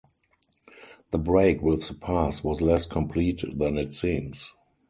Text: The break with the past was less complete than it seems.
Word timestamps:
The 1.11 1.19
break 1.19 1.61
with 1.61 1.87
the 1.87 1.93
past 1.93 2.43
was 2.43 2.59
less 2.59 2.87
complete 2.87 3.43
than 3.55 3.77
it 3.77 3.93
seems. 3.93 4.51